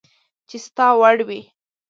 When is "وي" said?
1.27-1.39